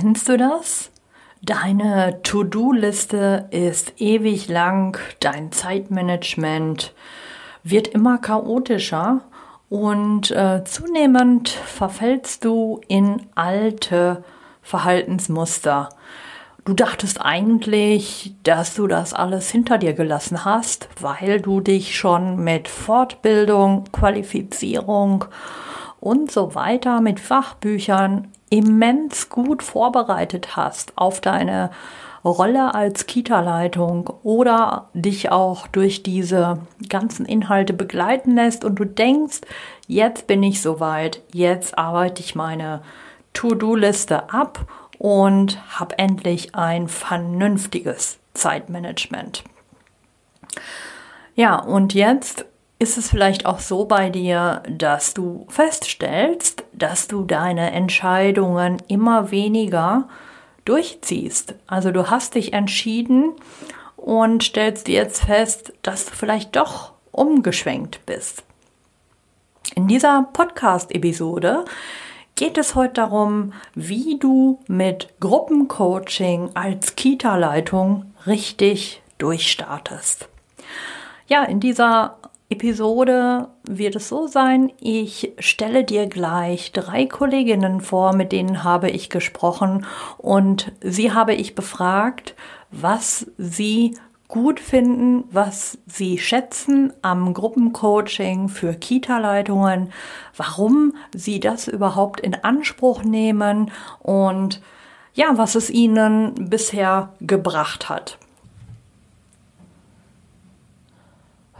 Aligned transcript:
Kennst 0.00 0.28
du 0.28 0.36
das? 0.36 0.92
Deine 1.42 2.22
To-Do-Liste 2.22 3.48
ist 3.50 4.00
ewig 4.00 4.46
lang, 4.46 4.96
dein 5.18 5.50
Zeitmanagement 5.50 6.94
wird 7.64 7.88
immer 7.88 8.18
chaotischer 8.18 9.22
und 9.68 10.30
äh, 10.30 10.62
zunehmend 10.62 11.48
verfällst 11.48 12.44
du 12.44 12.80
in 12.86 13.26
alte 13.34 14.22
Verhaltensmuster. 14.62 15.88
Du 16.64 16.74
dachtest 16.74 17.20
eigentlich, 17.20 18.36
dass 18.44 18.76
du 18.76 18.86
das 18.86 19.14
alles 19.14 19.50
hinter 19.50 19.78
dir 19.78 19.94
gelassen 19.94 20.44
hast, 20.44 20.88
weil 21.00 21.40
du 21.40 21.60
dich 21.60 21.96
schon 21.96 22.36
mit 22.44 22.68
Fortbildung, 22.68 23.86
Qualifizierung 23.90 25.24
und 25.98 26.30
so 26.30 26.54
weiter 26.54 27.00
mit 27.00 27.18
Fachbüchern 27.18 28.28
immens 28.50 29.28
gut 29.28 29.62
vorbereitet 29.62 30.56
hast 30.56 30.92
auf 30.96 31.20
deine 31.20 31.70
Rolle 32.24 32.74
als 32.74 33.06
Kita-Leitung 33.06 34.10
oder 34.22 34.88
dich 34.92 35.30
auch 35.30 35.66
durch 35.68 36.02
diese 36.02 36.58
ganzen 36.88 37.24
Inhalte 37.26 37.72
begleiten 37.72 38.34
lässt 38.34 38.64
und 38.64 38.76
du 38.76 38.84
denkst, 38.84 39.40
jetzt 39.86 40.26
bin 40.26 40.42
ich 40.42 40.60
soweit, 40.60 41.22
jetzt 41.32 41.78
arbeite 41.78 42.20
ich 42.20 42.34
meine 42.34 42.82
To-Do-Liste 43.34 44.32
ab 44.32 44.66
und 44.98 45.58
habe 45.78 45.98
endlich 45.98 46.54
ein 46.54 46.88
vernünftiges 46.88 48.18
Zeitmanagement. 48.34 49.44
Ja, 51.34 51.56
und 51.56 51.94
jetzt 51.94 52.46
ist 52.78 52.96
es 52.96 53.10
vielleicht 53.10 53.46
auch 53.46 53.58
so 53.58 53.86
bei 53.86 54.08
dir, 54.08 54.62
dass 54.68 55.14
du 55.14 55.46
feststellst, 55.48 56.64
dass 56.72 57.08
du 57.08 57.24
deine 57.24 57.72
Entscheidungen 57.72 58.80
immer 58.86 59.30
weniger 59.30 60.08
durchziehst. 60.64 61.54
Also 61.66 61.90
du 61.90 62.08
hast 62.08 62.34
dich 62.34 62.52
entschieden 62.52 63.32
und 63.96 64.44
stellst 64.44 64.88
jetzt 64.88 65.24
fest, 65.24 65.72
dass 65.82 66.06
du 66.06 66.12
vielleicht 66.12 66.54
doch 66.54 66.92
umgeschwenkt 67.10 68.04
bist. 68.06 68.44
In 69.74 69.88
dieser 69.88 70.28
Podcast-Episode 70.32 71.64
geht 72.36 72.56
es 72.58 72.76
heute 72.76 72.94
darum, 72.94 73.52
wie 73.74 74.18
du 74.18 74.60
mit 74.68 75.08
Gruppencoaching 75.18 76.50
als 76.54 76.94
Kita-Leitung 76.94 78.14
richtig 78.26 79.02
durchstartest. 79.18 80.28
Ja, 81.26 81.42
in 81.42 81.58
dieser 81.58 82.16
Episode 82.50 83.48
wird 83.68 83.96
es 83.96 84.08
so 84.08 84.26
sein, 84.26 84.72
ich 84.80 85.32
stelle 85.38 85.84
dir 85.84 86.06
gleich 86.06 86.72
drei 86.72 87.04
Kolleginnen 87.04 87.82
vor, 87.82 88.14
mit 88.14 88.32
denen 88.32 88.64
habe 88.64 88.88
ich 88.88 89.10
gesprochen 89.10 89.84
und 90.16 90.72
sie 90.80 91.12
habe 91.12 91.34
ich 91.34 91.54
befragt, 91.54 92.34
was 92.70 93.26
sie 93.36 93.98
gut 94.28 94.60
finden, 94.60 95.24
was 95.30 95.76
sie 95.86 96.16
schätzen 96.16 96.92
am 97.02 97.34
Gruppencoaching 97.34 98.48
für 98.48 98.72
Kita-Leitungen, 98.72 99.92
warum 100.34 100.94
sie 101.14 101.40
das 101.40 101.68
überhaupt 101.68 102.20
in 102.20 102.34
Anspruch 102.34 103.02
nehmen 103.02 103.70
und 104.00 104.62
ja, 105.12 105.36
was 105.36 105.54
es 105.54 105.68
ihnen 105.68 106.48
bisher 106.48 107.12
gebracht 107.20 107.90
hat. 107.90 108.18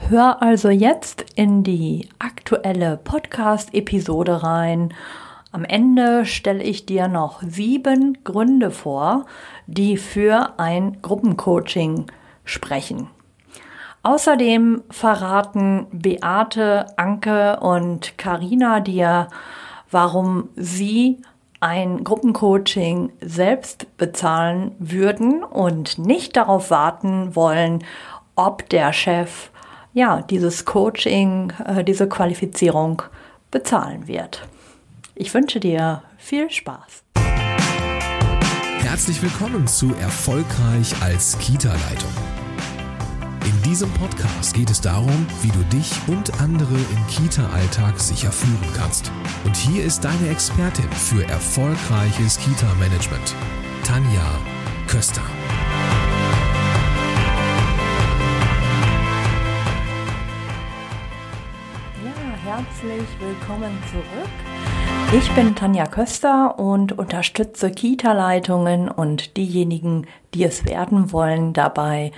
Hör 0.07 0.41
also 0.43 0.71
jetzt 0.71 1.27
in 1.35 1.65
die 1.65 2.09
aktuelle 2.19 2.97
Podcast-Episode 2.97 4.43
rein. 4.43 4.95
Am 5.53 5.65
Ende 5.65 6.25
stelle 6.25 6.63
ich 6.63 6.87
dir 6.87 7.09
noch 7.09 7.43
sieben 7.43 8.17
Gründe 8.25 8.71
vor, 8.71 9.27
die 9.67 9.99
für 9.99 10.59
ein 10.59 11.03
Gruppencoaching 11.03 12.07
sprechen. 12.45 13.11
Außerdem 14.03 14.83
verraten 14.89 15.87
Beate, 15.93 16.87
Anke 16.97 17.61
und 17.61 18.17
Karina 18.17 18.81
dir, 18.81 19.29
warum 19.91 20.49
sie 20.57 21.21
ein 21.61 22.05
Gruppencoaching 22.05 23.13
selbst 23.21 23.99
bezahlen 23.99 24.75
würden 24.79 25.43
und 25.43 25.99
nicht 25.99 26.37
darauf 26.37 26.71
warten 26.71 27.35
wollen, 27.35 27.85
ob 28.37 28.69
der 28.69 28.93
Chef 28.93 29.51
ja, 29.99 30.23
dieses 30.23 30.65
Coaching, 30.65 31.53
äh, 31.67 31.83
diese 31.83 32.09
Qualifizierung 32.09 33.03
bezahlen 33.51 34.07
wird. 34.07 34.47
Ich 35.17 35.35
wünsche 35.35 35.59
dir 35.59 36.03
viel 36.17 36.49
Spaß. 36.51 37.03
Herzlich 38.79 39.21
willkommen 39.21 39.67
zu 39.67 39.93
Erfolgreich 40.01 40.95
als 41.03 41.37
Kita-Leitung. 41.41 42.13
In 43.45 43.63
diesem 43.63 43.91
Podcast 43.95 44.55
geht 44.55 44.71
es 44.71 44.81
darum, 44.81 45.27
wie 45.43 45.51
du 45.51 45.77
dich 45.77 45.91
und 46.07 46.41
andere 46.41 46.75
im 46.75 47.07
Kita-Alltag 47.09 47.99
sicher 47.99 48.31
führen 48.31 48.73
kannst. 48.77 49.11
Und 49.45 49.57
hier 49.57 49.85
ist 49.85 50.05
deine 50.05 50.29
Expertin 50.31 50.91
für 50.93 51.25
erfolgreiches 51.25 52.39
Kita-Management, 52.39 53.35
Tanja 53.83 54.31
Köster. 54.87 55.23
Herzlich 62.59 63.07
willkommen 63.21 63.79
zurück. 63.89 65.17
Ich 65.17 65.31
bin 65.33 65.55
Tanja 65.55 65.87
Köster 65.87 66.59
und 66.59 66.99
unterstütze 66.99 67.71
Kita-Leitungen 67.71 68.89
und 68.89 69.37
diejenigen, 69.37 70.09
die 70.35 70.43
es 70.43 70.65
werden 70.65 71.13
wollen, 71.13 71.53
dabei, 71.53 72.11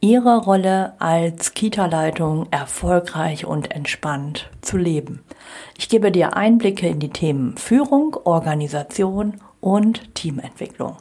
ihre 0.00 0.38
Rolle 0.38 0.94
als 0.98 1.52
Kita-Leitung 1.52 2.46
erfolgreich 2.50 3.44
und 3.44 3.70
entspannt 3.70 4.50
zu 4.62 4.78
leben. 4.78 5.22
Ich 5.76 5.90
gebe 5.90 6.10
dir 6.10 6.36
Einblicke 6.36 6.88
in 6.88 6.98
die 6.98 7.10
Themen 7.10 7.58
Führung, 7.58 8.16
Organisation 8.24 9.34
und 9.60 10.14
Teamentwicklung. 10.14 10.96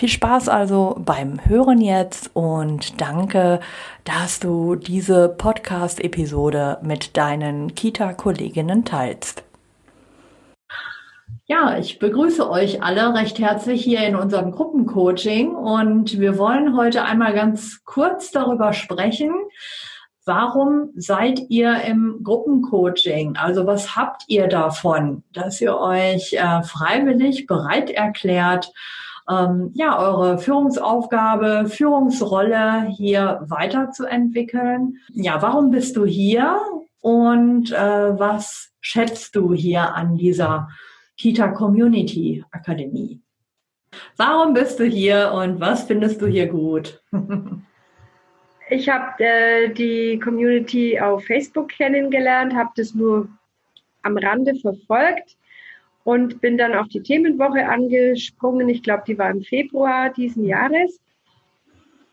Viel 0.00 0.08
Spaß 0.08 0.48
also 0.48 0.96
beim 0.98 1.44
Hören 1.44 1.78
jetzt 1.78 2.30
und 2.32 3.02
danke, 3.02 3.60
dass 4.04 4.40
du 4.40 4.74
diese 4.74 5.28
Podcast-Episode 5.28 6.78
mit 6.80 7.18
deinen 7.18 7.74
Kita-Kolleginnen 7.74 8.86
teilst. 8.86 9.44
Ja, 11.44 11.76
ich 11.76 11.98
begrüße 11.98 12.48
euch 12.48 12.82
alle 12.82 13.12
recht 13.12 13.38
herzlich 13.40 13.84
hier 13.84 14.00
in 14.06 14.16
unserem 14.16 14.52
Gruppencoaching 14.52 15.54
und 15.54 16.18
wir 16.18 16.38
wollen 16.38 16.78
heute 16.78 17.04
einmal 17.04 17.34
ganz 17.34 17.84
kurz 17.84 18.30
darüber 18.30 18.72
sprechen, 18.72 19.34
Warum 20.26 20.90
seid 20.96 21.40
ihr 21.48 21.82
im 21.82 22.20
Gruppencoaching? 22.22 23.36
Also 23.36 23.66
was 23.66 23.96
habt 23.96 24.22
ihr 24.28 24.48
davon, 24.48 25.24
dass 25.32 25.60
ihr 25.60 25.76
euch 25.76 26.34
äh, 26.34 26.62
freiwillig 26.62 27.46
bereit 27.46 27.90
erklärt, 27.90 28.70
ähm, 29.30 29.70
ja, 29.74 29.98
eure 29.98 30.38
Führungsaufgabe, 30.38 31.68
Führungsrolle 31.68 32.86
hier 32.88 33.40
weiterzuentwickeln. 33.46 34.98
Ja, 35.12 35.40
warum 35.42 35.70
bist 35.70 35.96
du 35.96 36.04
hier 36.04 36.60
und 37.00 37.72
äh, 37.72 38.18
was 38.18 38.72
schätzt 38.80 39.36
du 39.36 39.52
hier 39.52 39.94
an 39.94 40.16
dieser 40.16 40.68
Kita 41.16 41.48
Community 41.48 42.44
Akademie? 42.50 43.20
Warum 44.16 44.54
bist 44.54 44.78
du 44.80 44.84
hier 44.84 45.32
und 45.34 45.60
was 45.60 45.84
findest 45.84 46.22
du 46.22 46.26
hier 46.26 46.46
gut? 46.46 47.02
ich 48.70 48.88
habe 48.88 49.22
äh, 49.22 49.68
die 49.72 50.18
Community 50.18 50.98
auf 51.00 51.24
Facebook 51.24 51.68
kennengelernt, 51.68 52.54
habe 52.54 52.70
das 52.76 52.94
nur 52.94 53.28
am 54.02 54.16
Rande 54.16 54.54
verfolgt 54.54 55.36
und 56.04 56.40
bin 56.40 56.56
dann 56.56 56.74
auf 56.74 56.88
die 56.88 57.02
Themenwoche 57.02 57.68
angesprungen. 57.68 58.68
Ich 58.68 58.82
glaube, 58.82 59.04
die 59.06 59.18
war 59.18 59.30
im 59.30 59.42
Februar 59.42 60.10
diesen 60.10 60.44
Jahres 60.44 61.00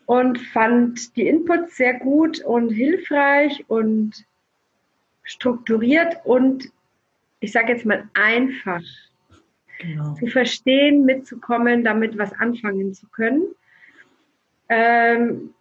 und 0.06 0.38
fand 0.38 1.16
die 1.16 1.26
Inputs 1.26 1.76
sehr 1.76 1.94
gut 1.94 2.40
und 2.40 2.70
hilfreich 2.70 3.64
und 3.68 4.24
strukturiert 5.22 6.16
und 6.24 6.70
ich 7.40 7.52
sage 7.52 7.72
jetzt 7.72 7.84
mal 7.84 8.08
einfach 8.14 8.82
genau. 9.78 10.14
zu 10.14 10.26
verstehen, 10.26 11.04
mitzukommen, 11.04 11.84
damit 11.84 12.18
was 12.18 12.32
anfangen 12.32 12.94
zu 12.94 13.06
können. 13.08 13.42
Ähm, 14.68 15.54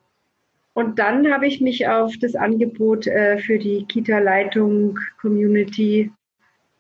und 0.74 1.00
dann 1.00 1.32
habe 1.32 1.48
ich 1.48 1.60
mich 1.60 1.88
auf 1.88 2.16
das 2.18 2.36
Angebot 2.36 3.08
äh, 3.08 3.40
für 3.40 3.58
die 3.58 3.86
Kita-Leitung 3.86 5.00
Community 5.20 6.12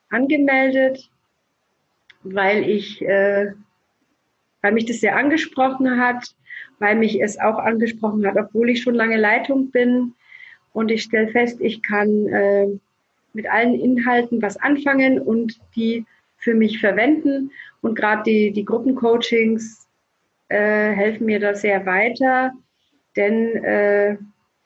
angemeldet 0.10 1.10
weil 2.34 2.68
ich, 2.68 3.02
äh, 3.02 3.52
weil 4.62 4.72
mich 4.72 4.86
das 4.86 5.00
sehr 5.00 5.16
angesprochen 5.16 6.00
hat, 6.00 6.36
weil 6.80 6.96
mich 6.96 7.22
es 7.22 7.40
auch 7.40 7.58
angesprochen 7.58 8.26
hat, 8.26 8.38
obwohl 8.38 8.70
ich 8.70 8.82
schon 8.82 8.96
lange 8.96 9.18
Leitung 9.18 9.72
bin. 9.72 10.14
Und 10.74 10.92
ich 10.92 11.04
stelle 11.04 11.30
fest, 11.30 11.60
ich 11.60 11.82
kann 11.82 12.28
äh, 12.28 12.68
mit 13.34 13.50
allen 13.50 13.76
Inhalten 13.76 14.42
was 14.42 14.58
anfangen 14.58 15.20
und 15.20 15.60
die 15.76 16.06
für 16.38 16.54
mich 16.54 16.80
verwenden. 16.80 17.52
Und 17.82 17.96
gerade 17.96 18.24
die, 18.24 18.52
die 18.52 18.66
Gruppencoachings 18.66 19.88
äh, 20.50 20.92
helfen 20.92 21.26
mir 21.26 21.40
da 21.40 21.56
sehr 21.56 21.86
weiter, 21.86 22.54
denn 23.16 23.56
äh, 23.64 24.18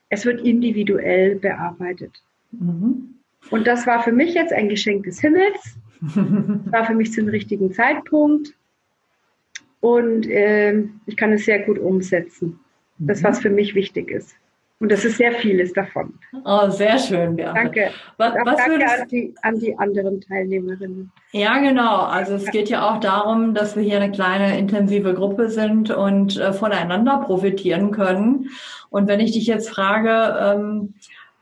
es 0.09 0.25
wird 0.25 0.41
individuell 0.41 1.35
bearbeitet. 1.35 2.21
Mhm. 2.51 3.15
Und 3.49 3.65
das 3.65 3.87
war 3.87 4.03
für 4.03 4.11
mich 4.11 4.33
jetzt 4.33 4.53
ein 4.53 4.69
Geschenk 4.69 5.05
des 5.05 5.19
Himmels. 5.19 5.77
Das 6.01 6.15
war 6.71 6.85
für 6.85 6.95
mich 6.95 7.13
zum 7.13 7.27
richtigen 7.27 7.71
Zeitpunkt. 7.71 8.55
Und 9.79 10.27
äh, 10.27 10.83
ich 11.05 11.17
kann 11.17 11.31
es 11.33 11.45
sehr 11.45 11.59
gut 11.59 11.79
umsetzen. 11.79 12.59
Das, 12.97 13.23
was 13.23 13.37
mhm. 13.39 13.41
für 13.41 13.49
mich 13.49 13.75
wichtig 13.75 14.11
ist. 14.11 14.35
Und 14.81 14.91
das 14.91 15.05
ist 15.05 15.17
sehr 15.17 15.33
vieles 15.33 15.73
davon. 15.73 16.15
Oh, 16.43 16.67
sehr 16.69 16.97
schön, 16.97 17.35
Beate. 17.35 17.53
Danke. 17.53 17.91
Was, 18.17 18.33
was 18.43 18.55
danke 18.57 18.83
an 18.83 19.07
die, 19.09 19.35
an 19.43 19.59
die 19.59 19.77
anderen 19.77 20.21
Teilnehmerinnen. 20.21 21.11
Ja, 21.33 21.59
genau. 21.59 21.99
Also 22.05 22.33
es 22.33 22.45
geht 22.47 22.67
ja 22.69 22.89
auch 22.89 22.99
darum, 22.99 23.53
dass 23.53 23.75
wir 23.75 23.83
hier 23.83 24.01
eine 24.01 24.11
kleine 24.11 24.57
intensive 24.57 25.13
Gruppe 25.13 25.49
sind 25.49 25.91
und 25.91 26.35
äh, 26.37 26.51
voneinander 26.51 27.19
profitieren 27.19 27.91
können. 27.91 28.49
Und 28.89 29.07
wenn 29.07 29.19
ich 29.19 29.33
dich 29.33 29.45
jetzt 29.45 29.69
frage, 29.69 30.35
ähm, 30.39 30.95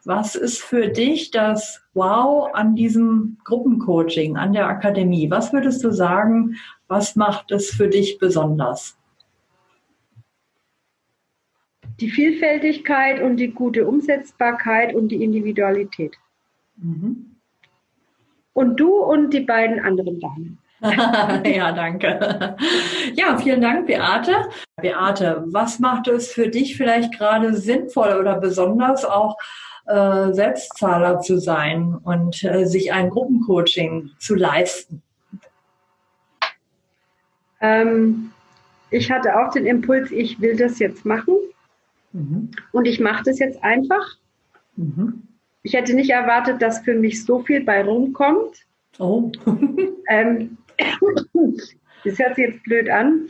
was 0.10 0.36
ist 0.36 0.60
für 0.60 0.90
dich 0.90 1.32
das 1.32 1.82
Wow 1.94 2.50
an 2.54 2.76
diesem 2.76 3.38
Gruppencoaching, 3.46 4.36
an 4.36 4.54
der 4.54 4.68
Akademie? 4.68 5.30
Was 5.30 5.54
würdest 5.54 5.84
du 5.84 5.92
sagen, 5.92 6.56
was 6.88 7.16
macht 7.16 7.52
es 7.52 7.70
für 7.70 7.88
dich 7.88 8.18
besonders? 8.18 9.00
die 12.00 12.10
Vielfältigkeit 12.10 13.22
und 13.22 13.38
die 13.38 13.52
gute 13.52 13.86
Umsetzbarkeit 13.86 14.94
und 14.94 15.10
die 15.10 15.24
Individualität. 15.24 16.16
Mhm. 16.78 17.36
Und 18.54 18.80
du 18.80 18.96
und 18.96 19.34
die 19.34 19.42
beiden 19.42 19.80
anderen 19.80 20.20
Damen. 20.20 20.60
ja, 21.46 21.74
danke. 21.74 22.56
Ja, 23.14 23.38
vielen 23.38 23.62
Dank, 23.62 23.88
Beate. 23.88 24.34
Beate, 24.82 25.44
was 25.48 25.80
macht 25.80 26.08
es 26.08 26.32
für 26.32 26.48
dich 26.48 26.78
vielleicht 26.78 27.18
gerade 27.18 27.54
sinnvoll 27.54 28.18
oder 28.18 28.40
besonders 28.40 29.04
auch 29.04 29.36
äh, 29.90 30.34
Selbstzahler 30.34 31.20
zu 31.20 31.40
sein 31.40 31.96
und 32.04 32.44
äh, 32.44 32.66
sich 32.66 32.94
ein 32.94 33.10
Gruppencoaching 33.10 34.12
zu 34.20 34.36
leisten? 34.36 35.02
Ähm, 37.62 38.32
ich 38.92 39.12
hatte 39.12 39.38
auch 39.40 39.52
den 39.52 39.66
Impuls, 39.66 40.12
ich 40.12 40.40
will 40.40 40.56
das 40.56 40.80
jetzt 40.80 41.06
machen. 41.06 41.36
Mhm. 42.14 42.52
Und 42.72 42.86
ich 42.86 43.00
mache 43.00 43.24
das 43.24 43.40
jetzt 43.40 43.64
einfach. 43.64 44.18
Mhm. 44.76 45.24
Ich 45.64 45.74
hätte 45.74 45.94
nicht 45.94 46.10
erwartet, 46.10 46.62
dass 46.62 46.80
für 46.80 46.96
mich 46.96 47.26
so 47.26 47.40
viel 47.40 47.64
bei 47.64 47.84
rumkommt. 47.84 48.66
Oh. 48.98 49.32
ähm, 50.10 50.58
das 52.04 52.18
hört 52.20 52.36
sich 52.36 52.48
jetzt 52.48 52.64
blöd 52.64 52.90
an. 52.90 53.28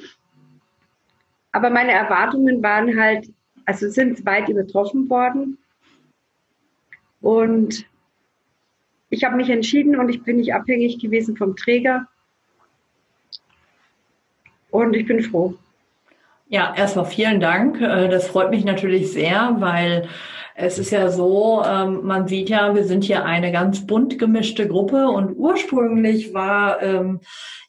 Aber 1.52 1.70
meine 1.70 1.92
Erwartungen 1.92 2.62
waren 2.62 3.00
halt, 3.00 3.28
also 3.66 3.90
sind 3.90 4.26
weit 4.26 4.50
übertroffen 4.50 5.10
worden. 5.10 5.58
Und 7.22 7.86
ich 9.10 9.24
habe 9.24 9.36
mich 9.36 9.50
entschieden 9.50 10.00
und 10.00 10.10
ich 10.10 10.24
bin 10.24 10.38
nicht 10.38 10.54
abhängig 10.54 11.00
gewesen 11.00 11.36
vom 11.36 11.56
Träger. 11.56 12.08
Und 14.70 14.96
ich 14.96 15.08
bin 15.08 15.22
froh. 15.24 15.56
Ja, 16.48 16.74
erstmal 16.76 17.06
vielen 17.06 17.40
Dank. 17.40 17.82
Äh, 17.82 18.08
das 18.08 18.28
freut 18.28 18.52
mich 18.52 18.66
natürlich 18.66 19.12
sehr, 19.12 19.56
weil 19.60 20.08
es 20.56 20.78
ist 20.78 20.92
ja 20.92 21.10
so, 21.10 21.64
ähm, 21.66 22.02
man 22.04 22.28
sieht 22.28 22.50
ja, 22.50 22.76
wir 22.76 22.84
sind 22.84 23.04
hier 23.04 23.24
eine 23.24 23.52
ganz 23.52 23.88
bunt 23.88 24.20
gemischte 24.20 24.68
Gruppe 24.68 25.08
und 25.08 25.36
ursprünglich 25.36 26.34
war 26.34 26.82
ähm, 26.82 27.22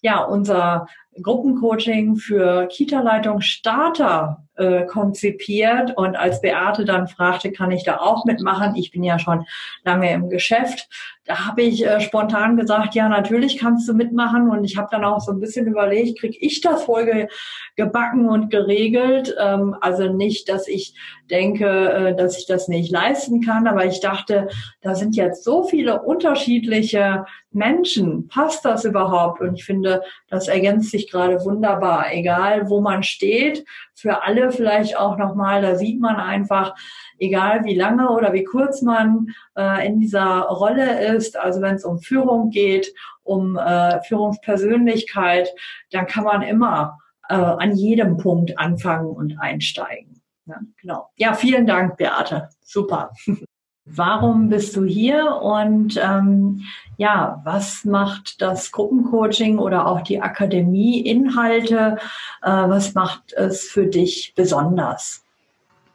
ja 0.03 0.25
unser 0.25 0.89
Gruppencoaching 1.23 2.17
für 2.17 2.67
Kita-Leitung 2.67 3.41
Starter 3.41 4.47
äh, 4.61 4.85
konzipiert 4.85 5.97
und 5.97 6.17
als 6.17 6.41
Beate 6.41 6.85
dann 6.85 7.09
fragte, 7.09 7.51
kann 7.51 7.71
ich 7.71 7.83
da 7.83 7.97
auch 7.97 8.25
mitmachen? 8.25 8.77
Ich 8.77 8.91
bin 8.91 9.03
ja 9.03 9.19
schon 9.19 9.47
lange 9.85 10.13
im 10.13 10.29
Geschäft. 10.29 10.89
Da 11.25 11.47
habe 11.47 11.63
ich 11.63 11.87
äh, 11.87 12.01
spontan 12.01 12.57
gesagt, 12.57 12.95
ja, 12.95 13.09
natürlich 13.09 13.59
kannst 13.59 13.89
du 13.89 13.95
mitmachen 13.95 14.51
und 14.51 14.65
ich 14.65 14.77
habe 14.77 14.89
dann 14.91 15.05
auch 15.05 15.21
so 15.21 15.33
ein 15.33 15.41
bisschen 15.41 15.67
überlegt, 15.67 16.21
kriege 16.21 16.37
ich 16.41 16.61
das 16.61 16.87
wohl 16.89 17.05
ge 17.05 17.29
gebacken 17.77 18.29
und 18.29 18.51
geregelt? 18.51 19.35
Ähm, 19.41 19.75
also 19.81 20.13
nicht, 20.13 20.49
dass 20.49 20.69
ich 20.69 20.95
denke, 21.31 21.67
äh, 21.67 22.17
dass 22.17 22.37
ich 22.39 22.47
das 22.47 22.69
nicht 22.69 22.91
leisten 22.91 23.41
kann, 23.41 23.67
aber 23.67 23.87
ich 23.87 24.01
dachte, 24.01 24.49
da 24.83 24.95
sind 24.95 25.17
jetzt 25.17 25.45
so 25.45 25.63
viele 25.63 26.03
unterschiedliche 26.03 27.25
Menschen. 27.53 28.29
Passt 28.29 28.65
das 28.65 28.85
überhaupt? 28.85 29.41
Und 29.41 29.55
ich 29.55 29.65
finde, 29.65 30.03
das 30.29 30.49
ergänzt 30.49 30.91
sich 30.91 31.00
gerade 31.09 31.45
wunderbar, 31.45 32.13
egal 32.13 32.69
wo 32.69 32.81
man 32.81 33.03
steht, 33.03 33.65
für 33.95 34.23
alle 34.25 34.51
vielleicht 34.51 34.97
auch 34.97 35.17
nochmal, 35.17 35.63
da 35.63 35.77
sieht 35.77 36.01
man 36.01 36.17
einfach, 36.17 36.75
egal 37.19 37.65
wie 37.65 37.77
lange 37.77 38.11
oder 38.11 38.33
wie 38.33 38.45
kurz 38.45 38.83
man 38.83 39.29
äh, 39.57 39.87
in 39.87 40.01
dieser 40.01 40.41
Rolle 40.41 41.15
ist, 41.15 41.37
also 41.37 41.61
wenn 41.61 41.77
es 41.77 41.85
um 41.85 42.01
Führung 42.01 42.51
geht, 42.51 42.93
um 43.23 43.57
äh, 43.57 44.03
Führungspersönlichkeit, 44.03 45.49
dann 45.91 46.07
kann 46.07 46.25
man 46.25 46.43
immer 46.43 46.99
äh, 47.29 47.35
an 47.35 47.77
jedem 47.77 48.17
Punkt 48.17 48.59
anfangen 48.59 49.11
und 49.11 49.39
einsteigen. 49.39 50.21
Ja, 50.47 50.59
genau. 50.81 51.11
Ja, 51.17 51.35
vielen 51.35 51.67
Dank, 51.67 51.97
Beate. 51.97 52.49
Super. 52.61 53.13
Warum 53.93 54.49
bist 54.49 54.77
du 54.77 54.85
hier 54.85 55.41
und 55.43 55.99
ähm, 56.03 56.63
ja, 56.97 57.41
was 57.45 57.85
macht 57.85 58.41
das 58.41 58.71
Gruppencoaching 58.73 59.59
oder 59.59 59.87
auch 59.87 60.03
die 60.03 60.21
Akademie-Inhalte, 60.21 61.99
äh, 62.43 62.51
was 62.51 62.95
macht 62.95 63.33
es 63.33 63.69
für 63.69 63.87
dich 63.87 64.35
besonders? 64.37 65.25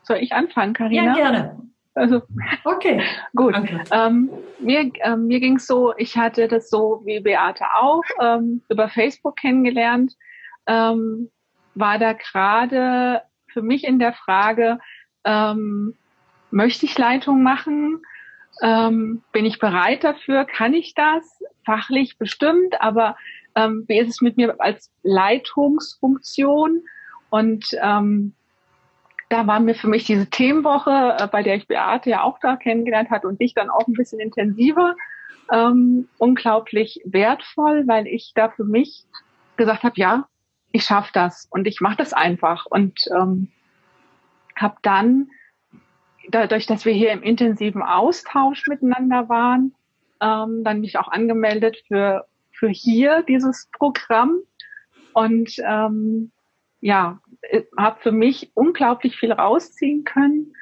Soll 0.03 0.17
ich 0.17 0.33
anfangen, 0.33 0.73
Karina? 0.73 1.05
Ja, 1.05 1.13
gerne. 1.13 1.57
Also, 1.93 2.21
okay, 2.65 3.01
gut. 3.33 3.55
Ähm, 3.91 4.29
mir 4.59 4.91
ähm, 5.03 5.27
mir 5.27 5.39
ging 5.39 5.55
es 5.55 5.65
so, 5.65 5.93
ich 5.95 6.17
hatte 6.17 6.49
das 6.49 6.69
so 6.69 7.01
wie 7.05 7.21
Beate 7.21 7.63
auch 7.79 8.03
ähm, 8.21 8.61
über 8.69 8.89
Facebook 8.89 9.37
kennengelernt, 9.37 10.13
ähm, 10.67 11.29
war 11.73 11.97
da 11.97 12.11
gerade 12.13 13.21
für 13.47 13.61
mich 13.61 13.85
in 13.85 13.99
der 13.99 14.11
Frage, 14.11 14.79
ähm, 15.23 15.95
möchte 16.55 16.85
ich 16.85 16.97
Leitung 16.97 17.43
machen? 17.43 18.01
Ähm, 18.61 19.21
bin 19.33 19.45
ich 19.45 19.59
bereit 19.59 20.03
dafür? 20.05 20.45
Kann 20.45 20.73
ich 20.73 20.93
das? 20.95 21.43
Fachlich 21.65 22.17
bestimmt, 22.17 22.81
aber 22.81 23.17
ähm, 23.55 23.83
wie 23.87 23.99
ist 23.99 24.09
es 24.09 24.21
mit 24.21 24.37
mir 24.37 24.55
als 24.59 24.89
Leitungsfunktion? 25.03 26.83
Und 27.29 27.65
ähm, 27.81 28.33
da 29.27 29.45
war 29.47 29.59
mir 29.59 29.75
für 29.75 29.87
mich 29.87 30.05
diese 30.05 30.29
Themenwoche, 30.29 31.17
äh, 31.19 31.27
bei 31.27 31.43
der 31.43 31.55
ich 31.55 31.67
Beate 31.67 32.09
ja 32.09 32.23
auch 32.23 32.39
da 32.39 32.55
kennengelernt 32.55 33.09
hat 33.09 33.25
und 33.25 33.41
dich 33.41 33.53
dann 33.53 33.69
auch 33.69 33.87
ein 33.87 33.93
bisschen 33.93 34.21
intensiver, 34.21 34.95
ähm, 35.51 36.07
unglaublich 36.17 37.01
wertvoll, 37.03 37.83
weil 37.87 38.07
ich 38.07 38.31
da 38.33 38.49
für 38.49 38.63
mich 38.63 39.03
gesagt 39.57 39.83
habe, 39.83 39.95
ja, 39.97 40.27
ich 40.71 40.85
schaffe 40.85 41.11
das 41.13 41.47
und 41.49 41.67
ich 41.67 41.81
mache 41.81 41.97
das 41.97 42.13
einfach 42.13 42.65
und 42.65 42.97
ähm, 43.13 43.49
habe 44.55 44.77
dann 44.81 45.29
dadurch, 46.29 46.65
dass 46.65 46.85
wir 46.85 46.93
hier 46.93 47.11
im 47.11 47.23
intensiven 47.23 47.81
Austausch 47.81 48.67
miteinander 48.67 49.29
waren, 49.29 49.73
ähm, 50.21 50.63
dann 50.63 50.81
mich 50.81 50.97
auch 50.97 51.07
angemeldet 51.07 51.77
für, 51.87 52.25
für 52.51 52.69
hier 52.69 53.23
dieses 53.27 53.69
Programm 53.77 54.39
und 55.13 55.55
ähm, 55.63 56.31
ja, 56.81 57.19
äh, 57.41 57.63
habe 57.77 57.99
für 58.01 58.11
mich 58.11 58.51
unglaublich 58.53 59.17
viel 59.17 59.31
rausziehen 59.31 60.03
können. 60.03 60.53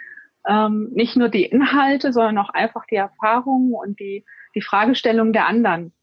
Ähm, 0.48 0.90
nicht 0.94 1.16
nur 1.16 1.30
die 1.30 1.46
Inhalte, 1.46 2.12
sondern 2.12 2.38
auch 2.38 2.50
einfach 2.50 2.86
die 2.86 2.96
Erfahrungen 2.96 3.74
und 3.74 4.00
die, 4.00 4.26
die 4.56 4.62
Fragestellungen 4.62 5.34
der 5.34 5.48
anderen 5.48 5.94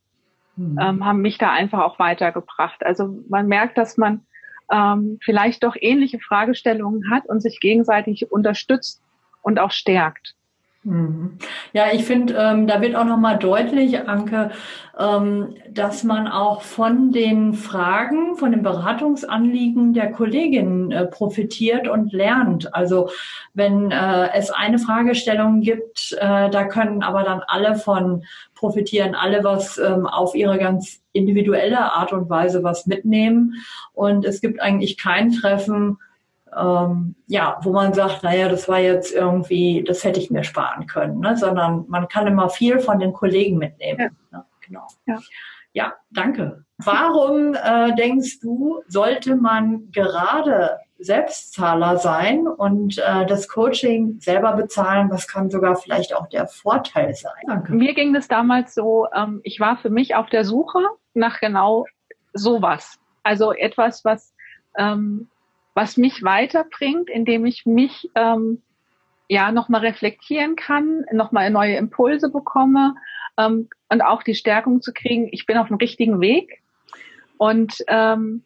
mhm. 0.56 0.78
ähm, 0.80 1.04
haben 1.04 1.20
mich 1.20 1.38
da 1.38 1.50
einfach 1.52 1.80
auch 1.80 1.98
weitergebracht. 1.98 2.84
Also 2.84 3.22
man 3.28 3.48
merkt, 3.48 3.76
dass 3.76 3.98
man 3.98 4.24
ähm, 4.72 5.18
vielleicht 5.22 5.62
doch 5.62 5.76
ähnliche 5.78 6.20
Fragestellungen 6.20 7.10
hat 7.10 7.26
und 7.26 7.40
sich 7.40 7.60
gegenseitig 7.60 8.30
unterstützt 8.30 9.02
und 9.42 9.58
auch 9.58 9.70
stärkt. 9.70 10.34
Mhm. 10.82 11.36
Ja, 11.74 11.92
ich 11.92 12.04
finde, 12.04 12.34
ähm, 12.38 12.66
da 12.66 12.80
wird 12.80 12.96
auch 12.96 13.04
nochmal 13.04 13.38
deutlich, 13.38 14.08
Anke, 14.08 14.50
ähm, 14.98 15.54
dass 15.70 16.04
man 16.04 16.26
auch 16.26 16.62
von 16.62 17.12
den 17.12 17.52
Fragen, 17.52 18.36
von 18.36 18.52
den 18.52 18.62
Beratungsanliegen 18.62 19.92
der 19.92 20.10
Kolleginnen 20.10 20.90
äh, 20.90 21.04
profitiert 21.04 21.86
und 21.86 22.14
lernt. 22.14 22.74
Also 22.74 23.10
wenn 23.52 23.90
äh, 23.90 24.30
es 24.32 24.50
eine 24.50 24.78
Fragestellung 24.78 25.60
gibt, 25.60 26.16
äh, 26.18 26.48
da 26.48 26.64
können 26.64 27.02
aber 27.02 27.24
dann 27.24 27.42
alle 27.46 27.74
von 27.74 28.24
profitieren, 28.54 29.14
alle 29.14 29.44
was 29.44 29.76
ähm, 29.76 30.06
auf 30.06 30.34
ihre 30.34 30.56
ganz 30.58 31.02
individuelle 31.12 31.92
Art 31.92 32.14
und 32.14 32.30
Weise 32.30 32.62
was 32.62 32.86
mitnehmen. 32.86 33.54
Und 33.92 34.24
es 34.24 34.40
gibt 34.40 34.62
eigentlich 34.62 34.96
kein 34.96 35.30
Treffen, 35.30 35.98
ähm, 36.56 37.14
ja, 37.26 37.58
wo 37.62 37.72
man 37.72 37.92
sagt, 37.92 38.22
naja, 38.22 38.48
das 38.48 38.68
war 38.68 38.78
jetzt 38.78 39.14
irgendwie, 39.14 39.84
das 39.86 40.04
hätte 40.04 40.20
ich 40.20 40.30
mir 40.30 40.44
sparen 40.44 40.86
können, 40.86 41.20
ne? 41.20 41.36
sondern 41.36 41.84
man 41.88 42.08
kann 42.08 42.26
immer 42.26 42.50
viel 42.50 42.80
von 42.80 42.98
den 42.98 43.12
Kollegen 43.12 43.58
mitnehmen. 43.58 44.16
Ja. 44.32 44.38
Ne? 44.38 44.44
Genau. 44.66 44.86
Ja. 45.06 45.18
Ja, 45.72 45.94
danke. 46.10 46.64
Warum 46.78 47.54
äh, 47.54 47.94
denkst 47.94 48.40
du, 48.40 48.82
sollte 48.88 49.36
man 49.36 49.90
gerade 49.92 50.78
Selbstzahler 50.98 51.98
sein 51.98 52.48
und 52.48 52.98
äh, 52.98 53.24
das 53.26 53.48
Coaching 53.48 54.18
selber 54.20 54.54
bezahlen? 54.54 55.10
Was 55.10 55.28
kann 55.28 55.48
sogar 55.48 55.76
vielleicht 55.76 56.14
auch 56.14 56.28
der 56.28 56.48
Vorteil 56.48 57.14
sein? 57.14 57.32
Danke. 57.46 57.72
Mir 57.72 57.94
ging 57.94 58.14
es 58.16 58.26
damals 58.26 58.74
so, 58.74 59.06
ähm, 59.14 59.40
ich 59.44 59.60
war 59.60 59.76
für 59.76 59.90
mich 59.90 60.16
auf 60.16 60.28
der 60.28 60.44
Suche 60.44 60.80
nach 61.14 61.38
genau 61.40 61.86
sowas. 62.32 62.98
Also 63.22 63.52
etwas, 63.52 64.04
was, 64.04 64.34
ähm, 64.76 65.28
was 65.74 65.96
mich 65.96 66.22
weiterbringt, 66.22 67.08
indem 67.08 67.46
ich 67.46 67.66
mich 67.66 68.10
ähm, 68.14 68.62
ja 69.28 69.52
nochmal 69.52 69.82
reflektieren 69.82 70.56
kann, 70.56 71.04
nochmal 71.12 71.50
neue 71.50 71.76
Impulse 71.76 72.30
bekomme 72.30 72.94
ähm, 73.38 73.68
und 73.88 74.02
auch 74.02 74.22
die 74.22 74.34
Stärkung 74.34 74.82
zu 74.82 74.92
kriegen, 74.92 75.28
ich 75.30 75.46
bin 75.46 75.56
auf 75.56 75.68
dem 75.68 75.76
richtigen 75.76 76.20
Weg. 76.20 76.62
Und 77.38 77.84
ähm, 77.88 78.42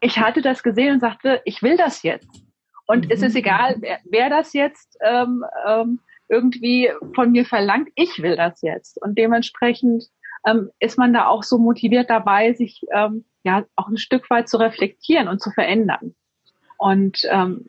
ich 0.00 0.18
hatte 0.18 0.42
das 0.42 0.62
gesehen 0.62 0.94
und 0.94 1.00
sagte, 1.00 1.40
ich 1.44 1.62
will 1.62 1.76
das 1.76 2.02
jetzt. 2.02 2.44
Und 2.86 3.06
mhm. 3.06 3.10
es 3.10 3.22
ist 3.22 3.36
egal, 3.36 3.76
wer, 3.80 3.98
wer 4.04 4.30
das 4.30 4.52
jetzt 4.52 4.98
ähm, 5.04 5.44
ähm, 5.66 6.00
irgendwie 6.28 6.90
von 7.14 7.32
mir 7.32 7.44
verlangt, 7.44 7.88
ich 7.94 8.22
will 8.22 8.36
das 8.36 8.62
jetzt. 8.62 9.00
Und 9.02 9.16
dementsprechend 9.18 10.04
ähm, 10.46 10.70
ist 10.80 10.98
man 10.98 11.12
da 11.12 11.26
auch 11.26 11.42
so 11.42 11.58
motiviert 11.58 12.10
dabei, 12.10 12.52
sich 12.52 12.82
ähm, 12.92 13.24
ja 13.44 13.64
auch 13.76 13.88
ein 13.88 13.96
Stück 13.96 14.28
weit 14.30 14.48
zu 14.48 14.56
reflektieren 14.58 15.28
und 15.28 15.40
zu 15.40 15.50
verändern. 15.50 16.14
Und 16.78 17.22
ähm, 17.30 17.66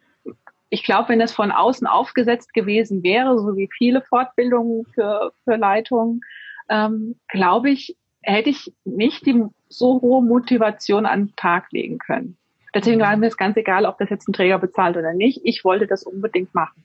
ich 0.69 0.83
glaube, 0.83 1.09
wenn 1.09 1.21
es 1.21 1.31
von 1.31 1.51
außen 1.51 1.85
aufgesetzt 1.85 2.53
gewesen 2.53 3.03
wäre, 3.03 3.37
so 3.37 3.55
wie 3.55 3.69
viele 3.77 4.01
Fortbildungen 4.01 4.85
für, 4.93 5.31
für 5.43 5.55
Leitungen, 5.55 6.21
ähm, 6.69 7.15
glaube 7.27 7.69
ich, 7.69 7.95
hätte 8.23 8.49
ich 8.49 8.73
nicht 8.83 9.25
die 9.25 9.45
so 9.69 10.01
hohe 10.01 10.23
Motivation 10.23 11.05
an 11.05 11.27
den 11.27 11.35
Tag 11.35 11.71
legen 11.71 11.99
können. 11.99 12.37
Deswegen 12.73 13.01
war 13.01 13.15
mir 13.17 13.27
es 13.27 13.37
ganz 13.37 13.55
egal, 13.57 13.85
ob 13.85 13.99
das 13.99 14.09
jetzt 14.09 14.27
ein 14.27 14.33
Träger 14.33 14.57
bezahlt 14.57 14.97
oder 14.97 15.13
nicht. 15.13 15.41
Ich 15.43 15.63
wollte 15.63 15.85
das 15.85 16.03
unbedingt 16.03 16.55
machen. 16.55 16.83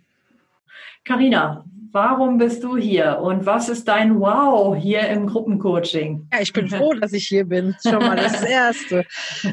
Carina, 1.05 1.65
warum 1.93 2.39
bist 2.39 2.63
du 2.63 2.77
hier 2.77 3.19
und 3.21 3.47
was 3.47 3.69
ist 3.69 3.89
dein 3.89 4.21
Wow 4.21 4.77
hier 4.77 5.01
im 5.09 5.27
Gruppencoaching? 5.27 6.29
Ja, 6.33 6.41
ich 6.41 6.53
bin 6.53 6.69
froh, 6.69 6.93
dass 6.95 7.13
ich 7.13 7.27
hier 7.27 7.45
bin. 7.45 7.75
Schon 7.83 7.99
mal 7.99 8.17
das 8.17 8.43
Erste. 8.43 9.05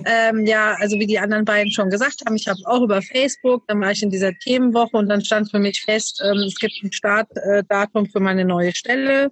ähm, 0.06 0.46
ja, 0.46 0.76
also 0.80 1.00
wie 1.00 1.08
die 1.08 1.20
anderen 1.20 1.46
beiden 1.46 1.72
schon 1.72 1.90
gesagt 1.90 2.22
haben, 2.26 2.36
ich 2.36 2.48
habe 2.48 2.60
auch 2.66 2.82
über 2.82 3.02
Facebook, 3.02 3.64
dann 3.68 3.82
war 3.82 3.92
ich 3.92 4.04
in 4.04 4.10
dieser 4.10 4.34
Themenwoche 4.34 4.98
und 4.98 5.10
dann 5.10 5.24
stand 5.24 5.50
für 5.50 5.60
mich 5.60 5.82
fest, 5.82 6.22
ähm, 6.24 6.40
es 6.40 6.56
gibt 6.56 6.74
ein 6.84 6.92
Startdatum 6.92 8.08
für 8.08 8.20
meine 8.20 8.46
neue 8.46 8.74
Stelle. 8.76 9.32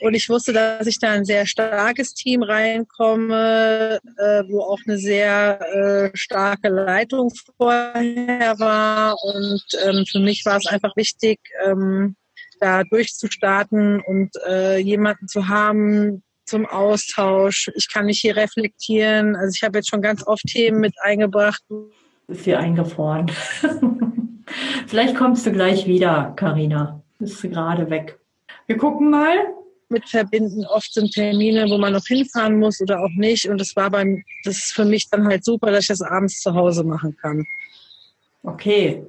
Und 0.00 0.14
ich 0.14 0.28
wusste, 0.28 0.52
dass 0.52 0.86
ich 0.86 0.98
da 0.98 1.12
ein 1.12 1.24
sehr 1.24 1.46
starkes 1.46 2.14
Team 2.14 2.42
reinkomme, 2.42 4.00
äh, 4.18 4.42
wo 4.48 4.60
auch 4.60 4.80
eine 4.86 4.98
sehr 4.98 5.60
äh, 5.60 6.10
starke 6.16 6.68
Leitung 6.68 7.32
vorher 7.56 8.58
war. 8.58 9.16
Und 9.22 9.64
ähm, 9.84 10.04
für 10.06 10.20
mich 10.20 10.44
war 10.44 10.56
es 10.56 10.66
einfach 10.66 10.94
wichtig, 10.96 11.38
ähm, 11.64 12.16
da 12.60 12.84
durchzustarten 12.84 14.00
und 14.00 14.30
äh, 14.46 14.78
jemanden 14.78 15.28
zu 15.28 15.48
haben 15.48 16.22
zum 16.44 16.66
Austausch. 16.66 17.70
Ich 17.74 17.92
kann 17.92 18.06
mich 18.06 18.20
hier 18.20 18.36
reflektieren. 18.36 19.36
Also 19.36 19.52
ich 19.56 19.62
habe 19.62 19.78
jetzt 19.78 19.88
schon 19.88 20.02
ganz 20.02 20.26
oft 20.26 20.44
Themen 20.46 20.80
mit 20.80 20.94
eingebracht. 21.02 21.62
Ist 22.28 22.44
hier 22.44 22.58
eingefroren. 22.58 23.30
Vielleicht 24.86 25.16
kommst 25.16 25.46
du 25.46 25.52
gleich 25.52 25.86
wieder, 25.86 26.32
Karina. 26.36 27.02
Bist 27.18 27.42
du 27.42 27.48
gerade 27.48 27.90
weg. 27.90 28.18
Wir 28.66 28.76
gucken 28.76 29.10
mal, 29.10 29.36
mit 29.94 30.08
verbinden. 30.08 30.66
Oft 30.66 30.92
sind 30.92 31.12
Termine, 31.12 31.70
wo 31.70 31.78
man 31.78 31.94
noch 31.94 32.06
hinfahren 32.06 32.58
muss 32.58 32.80
oder 32.80 33.00
auch 33.00 33.10
nicht. 33.16 33.48
Und 33.48 33.58
das 33.60 33.74
war 33.76 33.90
beim, 33.90 34.22
das 34.44 34.56
ist 34.56 34.72
für 34.72 34.84
mich 34.84 35.08
dann 35.08 35.26
halt 35.26 35.44
super, 35.44 35.70
dass 35.70 35.84
ich 35.84 35.88
das 35.88 36.02
abends 36.02 36.40
zu 36.40 36.54
Hause 36.54 36.84
machen 36.84 37.16
kann. 37.16 37.46
Okay, 38.42 39.02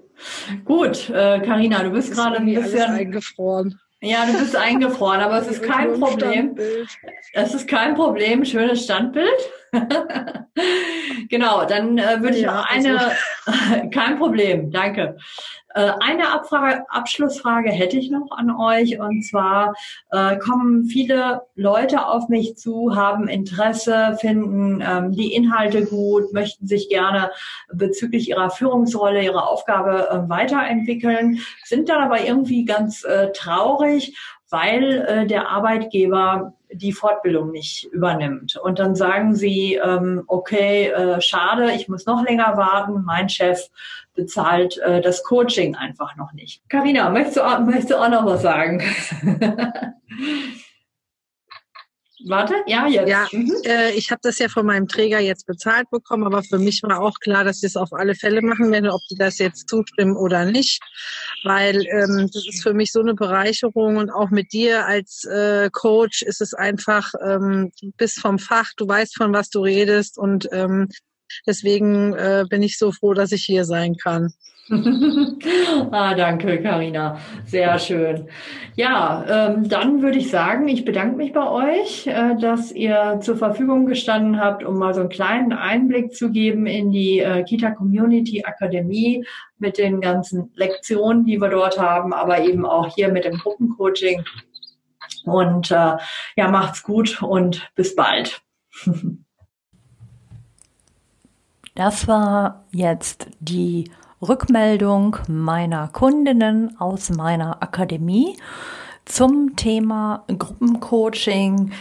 gut, 0.63 1.08
Karina, 1.12 1.82
äh, 1.82 1.84
du 1.84 1.89
bist 1.92 2.13
gerade 2.13 2.38
ein 2.38 2.46
bisschen 2.46 2.84
eingefroren. 2.84 3.80
Ja, 4.01 4.25
du 4.25 4.38
bist 4.38 4.56
eingefroren, 4.56 5.22
aber 5.22 5.42
es 5.42 5.48
ist 5.51 5.63
kein 5.63 6.00
Problem. 6.00 6.56
Es 7.34 7.54
ist 7.54 7.68
kein 7.68 7.96
Problem, 7.96 8.46
schönes 8.46 8.84
Standbild. 8.84 9.27
genau, 11.29 11.65
dann 11.65 11.98
äh, 11.98 12.22
würde 12.22 12.38
ich 12.38 12.44
ja, 12.44 12.55
noch 12.55 12.70
eine, 12.70 13.12
kein 13.91 14.17
Problem, 14.17 14.72
danke. 14.72 15.17
Äh, 15.75 15.91
eine 16.00 16.32
Abfrage, 16.32 16.86
Abschlussfrage 16.89 17.70
hätte 17.70 17.98
ich 17.98 18.10
noch 18.10 18.32
an 18.32 18.50
euch 18.50 18.98
und 18.98 19.24
zwar 19.24 19.74
äh, 20.10 20.38
kommen 20.38 20.86
viele 20.86 21.41
Leute 21.55 22.08
auf 22.08 22.29
mich 22.29 22.55
zu, 22.55 22.96
haben 22.96 23.27
Interesse, 23.27 24.17
finden 24.22 24.82
ähm, 24.82 25.12
die 25.12 25.34
Inhalte 25.34 25.86
gut, 25.86 26.32
möchten 26.32 26.65
sich 26.65 26.88
gerne 26.88 27.29
bezüglich 27.74 28.29
ihrer 28.29 28.51
Führungsrolle, 28.51 29.22
ihrer 29.22 29.50
Aufgabe 29.50 30.08
äh, 30.10 30.29
weiterentwickeln, 30.29 31.41
sind 31.65 31.89
dann 31.89 32.01
aber 32.01 32.22
irgendwie 32.22 32.63
ganz 32.63 33.03
äh, 33.03 33.34
traurig, 33.34 34.17
weil 34.49 35.05
äh, 35.07 35.25
der 35.25 35.49
Arbeitgeber 35.49 36.53
die 36.71 36.93
Fortbildung 36.93 37.51
nicht 37.51 37.85
übernimmt. 37.85 38.57
Und 38.57 38.79
dann 38.79 38.95
sagen 38.95 39.35
sie, 39.35 39.75
ähm, 39.75 40.23
okay, 40.27 40.87
äh, 40.87 41.21
schade, 41.21 41.71
ich 41.71 41.87
muss 41.87 42.05
noch 42.05 42.23
länger 42.23 42.57
warten, 42.57 43.03
mein 43.05 43.29
Chef 43.29 43.59
bezahlt 44.13 44.77
äh, 44.79 45.01
das 45.01 45.23
Coaching 45.23 45.75
einfach 45.75 46.15
noch 46.15 46.33
nicht. 46.33 46.61
Karina, 46.69 47.09
möchtest 47.09 47.37
du, 47.37 47.41
möchtest 47.65 47.91
du 47.91 47.95
auch 47.95 48.09
noch 48.09 48.25
was 48.25 48.41
sagen? 48.41 48.81
Warte, 52.27 52.55
ja, 52.65 52.87
jetzt. 52.87 53.07
Ja, 53.07 53.27
mhm. 53.31 53.53
äh, 53.65 53.91
ich 53.91 54.09
habe 54.09 54.19
das 54.23 54.39
ja 54.39 54.49
von 54.49 54.65
meinem 54.65 54.87
Träger 54.87 55.19
jetzt 55.19 55.45
bezahlt 55.45 55.89
bekommen, 55.91 56.23
aber 56.25 56.41
für 56.41 56.57
mich 56.57 56.81
war 56.81 56.99
auch 56.99 57.19
klar, 57.19 57.43
dass 57.43 57.57
ich 57.57 57.69
es 57.69 57.77
auf 57.77 57.93
alle 57.93 58.15
Fälle 58.15 58.41
machen 58.41 58.71
werde, 58.71 58.93
ob 58.93 59.01
die 59.11 59.15
das 59.15 59.37
jetzt 59.37 59.69
zustimmen 59.69 60.17
oder 60.17 60.45
nicht, 60.45 60.81
weil 61.45 61.85
ähm, 61.87 62.29
das 62.33 62.47
ist 62.47 62.63
für 62.63 62.73
mich 62.73 62.91
so 62.91 62.99
eine 62.99 63.13
Bereicherung 63.13 63.97
und 63.97 64.09
auch 64.09 64.31
mit 64.31 64.51
dir 64.51 64.85
als 64.85 65.23
äh, 65.25 65.69
Coach 65.71 66.23
ist 66.23 66.41
es 66.41 66.53
einfach, 66.53 67.13
ähm, 67.23 67.71
du 67.79 67.91
bist 67.95 68.19
vom 68.19 68.39
Fach, 68.39 68.71
du 68.75 68.87
weißt 68.87 69.15
von 69.15 69.31
was 69.31 69.49
du 69.49 69.61
redest 69.61 70.17
und 70.17 70.49
ähm, 70.51 70.89
deswegen 71.46 72.13
äh, 72.13 72.46
bin 72.50 72.63
ich 72.63 72.77
so 72.77 72.91
froh, 72.91 73.13
dass 73.13 73.32
ich 73.32 73.44
hier 73.44 73.65
sein 73.65 73.96
kann. 73.98 74.34
ah, 75.91 76.15
danke, 76.15 76.60
Karina. 76.60 77.20
Sehr 77.46 77.77
schön. 77.77 78.27
Ja, 78.75 79.50
ähm, 79.50 79.70
dann 79.70 80.01
würde 80.01 80.17
ich 80.17 80.32
sagen, 80.32 80.67
ich 80.67 80.86
bedanke 80.86 81.17
mich 81.17 81.34
bei 81.34 81.48
euch, 81.48 82.08
äh, 82.08 82.36
dass 82.39 82.72
ihr 82.72 83.20
zur 83.22 83.38
Verfügung 83.38 83.86
gestanden 83.86 84.39
habt, 84.39 84.63
um 84.63 84.79
mal 84.79 84.96
so 84.96 85.01
einen 85.01 85.10
kleinen 85.10 85.53
Einblick 85.53 86.15
zu 86.15 86.32
geben 86.32 86.65
in 86.65 86.91
die 86.91 87.20
äh, 87.20 87.44
Kita 87.44 87.72
Community 87.72 88.44
Akademie 88.44 89.24
mit 89.60 89.77
den 89.77 90.01
ganzen 90.01 90.51
Lektionen, 90.55 91.25
die 91.25 91.39
wir 91.39 91.50
dort 91.50 91.79
haben, 91.79 92.12
aber 92.12 92.41
eben 92.41 92.65
auch 92.65 92.94
hier 92.96 93.10
mit 93.10 93.25
dem 93.25 93.38
Gruppencoaching. 93.38 94.24
Und 95.25 95.70
äh, 95.70 95.98
ja, 96.38 96.48
macht's 96.50 96.82
gut 96.82 97.22
und 97.22 97.70
bis 97.75 97.96
bald. 97.96 98.41
Das 101.75 102.08
war 102.08 102.63
jetzt 102.72 103.27
die 103.41 103.91
Rückmeldung 104.22 105.17
meiner 105.27 105.89
Kundinnen 105.89 106.79
aus 106.79 107.10
meiner 107.10 107.62
Akademie 107.62 108.38
zum 109.03 109.58
Thema 109.58 110.24
Gruppencoaching. 110.29 111.74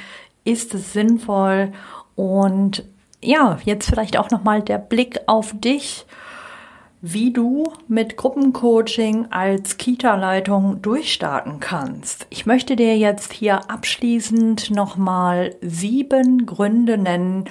Ist 0.42 0.74
es 0.74 0.92
sinnvoll? 0.92 1.72
Und 2.16 2.84
ja, 3.22 3.58
jetzt 3.64 3.88
vielleicht 3.88 4.18
auch 4.18 4.30
nochmal 4.30 4.62
der 4.62 4.78
Blick 4.78 5.20
auf 5.26 5.54
dich, 5.54 6.06
wie 7.06 7.34
du 7.34 7.70
mit 7.86 8.16
Gruppencoaching 8.16 9.26
als 9.28 9.76
Kita-Leitung 9.76 10.80
durchstarten 10.80 11.60
kannst. 11.60 12.26
Ich 12.30 12.46
möchte 12.46 12.76
dir 12.76 12.96
jetzt 12.96 13.34
hier 13.34 13.70
abschließend 13.70 14.70
nochmal 14.70 15.54
sieben 15.60 16.46
Gründe 16.46 16.96
nennen, 16.96 17.44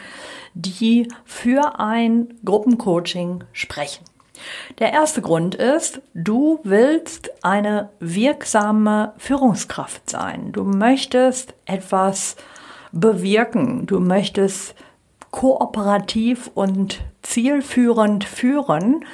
die 0.55 1.07
für 1.23 1.79
ein 1.79 2.33
Gruppencoaching 2.43 3.43
sprechen. 3.51 4.05
Der 4.79 4.91
erste 4.91 5.21
Grund 5.21 5.53
ist, 5.53 6.01
du 6.15 6.59
willst 6.63 7.29
eine 7.43 7.91
wirksame 7.99 9.13
Führungskraft 9.19 10.09
sein. 10.09 10.51
Du 10.51 10.63
möchtest 10.63 11.53
etwas 11.65 12.37
bewirken. 12.91 13.85
Du 13.85 13.99
möchtest 13.99 14.73
kooperativ 15.29 16.49
und 16.55 17.01
zielführend 17.21 18.23
führen 18.23 19.05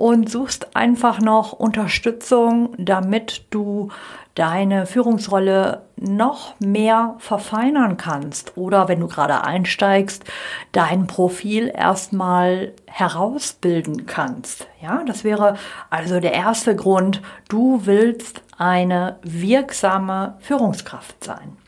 und 0.00 0.30
suchst 0.30 0.74
einfach 0.74 1.20
noch 1.20 1.52
Unterstützung, 1.52 2.70
damit 2.78 3.44
du 3.50 3.90
deine 4.34 4.86
Führungsrolle 4.86 5.82
noch 5.96 6.58
mehr 6.58 7.16
verfeinern 7.18 7.98
kannst 7.98 8.56
oder 8.56 8.88
wenn 8.88 9.00
du 9.00 9.08
gerade 9.08 9.44
einsteigst, 9.44 10.24
dein 10.72 11.06
Profil 11.06 11.70
erstmal 11.76 12.72
herausbilden 12.86 14.06
kannst. 14.06 14.68
Ja, 14.80 15.04
das 15.04 15.22
wäre 15.22 15.58
also 15.90 16.18
der 16.18 16.32
erste 16.32 16.74
Grund. 16.74 17.20
Du 17.50 17.82
willst 17.84 18.40
eine 18.56 19.18
wirksame 19.20 20.38
Führungskraft 20.40 21.22
sein. 21.22 21.58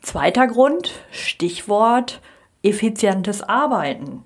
Zweiter 0.00 0.46
Grund, 0.46 0.92
Stichwort 1.10 2.20
effizientes 2.64 3.42
Arbeiten. 3.42 4.24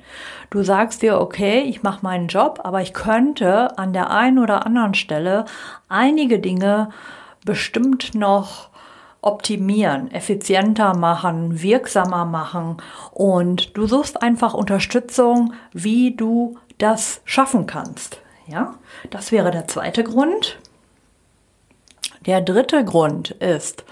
Du 0.51 0.63
sagst 0.63 1.03
dir, 1.03 1.21
okay, 1.21 1.61
ich 1.61 1.83
mache 1.83 2.01
meinen 2.03 2.29
Job, 2.29 2.61
aber 2.63 2.81
ich 2.81 2.95
könnte 2.95 3.77
an 3.79 3.93
der 3.93 4.11
einen 4.11 4.39
oder 4.39 4.65
anderen 4.65 4.95
Stelle 4.95 5.45
einige 5.89 6.39
Dinge 6.39 6.91
bestimmt 7.45 8.15
noch 8.15 8.69
optimieren, 9.21 10.11
effizienter 10.11 10.97
machen, 10.97 11.61
wirksamer 11.61 12.25
machen 12.25 12.77
und 13.13 13.77
du 13.77 13.87
suchst 13.87 14.23
einfach 14.23 14.55
Unterstützung, 14.55 15.55
wie 15.73 16.15
du 16.15 16.57
das 16.79 17.21
schaffen 17.25 17.67
kannst. 17.67 18.21
Ja, 18.47 18.75
das 19.11 19.33
wäre 19.33 19.51
der 19.51 19.67
zweite 19.67 20.05
Grund. 20.05 20.59
Der 22.27 22.41
dritte 22.41 22.85
Grund 22.85 23.31
ist, 23.33 23.85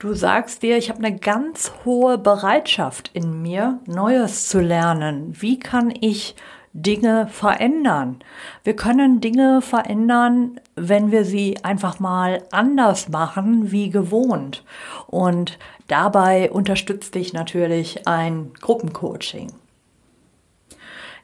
du 0.00 0.14
sagst 0.14 0.62
dir, 0.62 0.76
ich 0.76 0.90
habe 0.90 1.04
eine 1.04 1.16
ganz 1.16 1.72
hohe 1.84 2.18
Bereitschaft 2.18 3.10
in 3.12 3.40
mir, 3.40 3.78
Neues 3.86 4.48
zu 4.48 4.60
lernen. 4.60 5.34
Wie 5.38 5.58
kann 5.58 5.92
ich 6.00 6.34
Dinge 6.72 7.28
verändern? 7.28 8.20
Wir 8.64 8.74
können 8.74 9.20
Dinge 9.20 9.60
verändern, 9.60 10.58
wenn 10.74 11.12
wir 11.12 11.24
sie 11.24 11.62
einfach 11.62 12.00
mal 12.00 12.42
anders 12.50 13.08
machen 13.08 13.70
wie 13.70 13.90
gewohnt. 13.90 14.64
Und 15.06 15.58
dabei 15.86 16.50
unterstützt 16.50 17.14
dich 17.14 17.32
natürlich 17.32 18.08
ein 18.08 18.52
Gruppencoaching. 18.60 19.52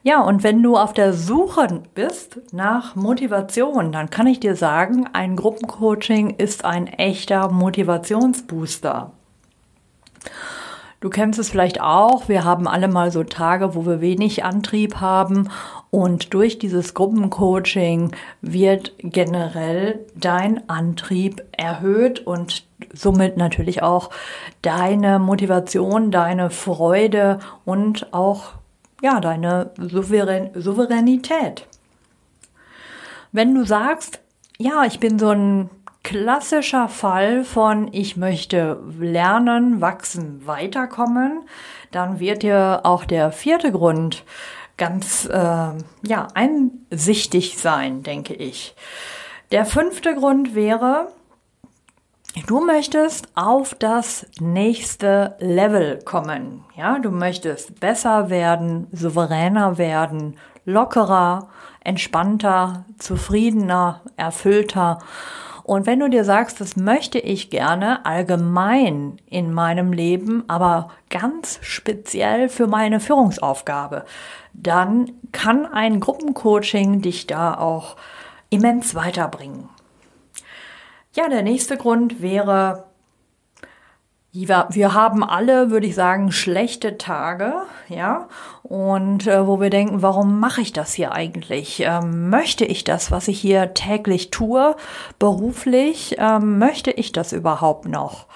Ja, 0.07 0.21
und 0.21 0.41
wenn 0.41 0.63
du 0.63 0.77
auf 0.77 0.93
der 0.93 1.11
Suche 1.11 1.81
bist 1.93 2.39
nach 2.53 2.95
Motivation, 2.95 3.91
dann 3.91 4.09
kann 4.09 4.25
ich 4.25 4.39
dir 4.39 4.55
sagen, 4.55 5.05
ein 5.11 5.35
Gruppencoaching 5.35 6.35
ist 6.37 6.63
ein 6.63 6.87
echter 6.87 7.51
Motivationsbooster. 7.51 9.11
Du 11.01 11.09
kennst 11.09 11.39
es 11.39 11.49
vielleicht 11.49 11.81
auch, 11.81 12.29
wir 12.29 12.45
haben 12.45 12.69
alle 12.69 12.87
mal 12.87 13.11
so 13.11 13.25
Tage, 13.25 13.75
wo 13.75 13.85
wir 13.85 13.99
wenig 13.99 14.45
Antrieb 14.45 15.01
haben 15.01 15.49
und 15.91 16.33
durch 16.33 16.57
dieses 16.57 16.93
Gruppencoaching 16.93 18.11
wird 18.41 18.93
generell 18.99 20.05
dein 20.15 20.69
Antrieb 20.69 21.43
erhöht 21.51 22.25
und 22.25 22.65
somit 22.93 23.35
natürlich 23.35 23.83
auch 23.83 24.09
deine 24.61 25.19
Motivation, 25.19 26.11
deine 26.11 26.49
Freude 26.49 27.39
und 27.65 28.13
auch 28.13 28.53
ja, 29.01 29.19
deine 29.19 29.71
Souverän 29.77 30.51
Souveränität. 30.55 31.65
Wenn 33.31 33.53
du 33.53 33.65
sagst, 33.65 34.19
ja, 34.57 34.85
ich 34.85 34.99
bin 34.99 35.19
so 35.19 35.29
ein 35.29 35.69
klassischer 36.03 36.87
Fall 36.87 37.43
von 37.43 37.89
ich 37.91 38.15
möchte 38.15 38.79
lernen, 38.99 39.81
wachsen, 39.81 40.47
weiterkommen, 40.47 41.41
dann 41.91 42.19
wird 42.19 42.43
dir 42.43 42.81
auch 42.83 43.03
der 43.03 43.31
vierte 43.31 43.71
Grund 43.71 44.23
ganz 44.77 45.25
äh, 45.25 45.71
ja 46.03 46.27
einsichtig 46.33 47.57
sein, 47.57 48.03
denke 48.03 48.33
ich. 48.33 48.75
Der 49.51 49.65
fünfte 49.65 50.15
Grund 50.15 50.55
wäre, 50.55 51.09
Du 52.45 52.59
möchtest 52.59 53.29
auf 53.35 53.73
das 53.73 54.27
nächste 54.39 55.35
Level 55.39 55.99
kommen. 56.03 56.63
Ja, 56.75 56.99
du 56.99 57.09
möchtest 57.09 57.79
besser 57.79 58.29
werden, 58.29 58.87
souveräner 58.91 59.77
werden, 59.77 60.37
lockerer, 60.65 61.49
entspannter, 61.83 62.85
zufriedener, 62.99 64.01
erfüllter. 64.17 64.99
Und 65.63 65.85
wenn 65.85 65.99
du 65.99 66.09
dir 66.09 66.23
sagst, 66.23 66.61
das 66.61 66.75
möchte 66.75 67.17
ich 67.17 67.49
gerne 67.49 68.05
allgemein 68.05 69.17
in 69.25 69.53
meinem 69.53 69.91
Leben, 69.91 70.43
aber 70.47 70.91
ganz 71.09 71.59
speziell 71.61 72.49
für 72.49 72.67
meine 72.67 72.99
Führungsaufgabe, 72.99 74.05
dann 74.53 75.11
kann 75.31 75.65
ein 75.65 75.99
Gruppencoaching 75.99 77.01
dich 77.01 77.25
da 77.25 77.57
auch 77.57 77.95
immens 78.49 78.95
weiterbringen. 78.95 79.69
Ja, 81.17 81.29
der 81.29 81.41
nächste 81.41 81.77
Grund 81.77 82.21
wäre, 82.21 82.83
wir 84.31 84.93
haben 84.93 85.23
alle, 85.23 85.71
würde 85.71 85.87
ich 85.87 85.95
sagen, 85.95 86.31
schlechte 86.31 86.99
Tage, 86.99 87.53
ja, 87.89 88.27
und 88.61 89.25
äh, 89.25 89.47
wo 89.47 89.59
wir 89.59 89.71
denken, 89.71 90.03
warum 90.03 90.39
mache 90.39 90.61
ich 90.61 90.73
das 90.73 90.93
hier 90.93 91.13
eigentlich? 91.13 91.79
Ähm, 91.79 92.29
möchte 92.29 92.65
ich 92.65 92.83
das, 92.83 93.09
was 93.09 93.27
ich 93.29 93.39
hier 93.39 93.73
täglich 93.73 94.29
tue, 94.29 94.75
beruflich, 95.17 96.17
ähm, 96.19 96.59
möchte 96.59 96.91
ich 96.91 97.13
das 97.13 97.33
überhaupt 97.33 97.87
noch? 97.87 98.27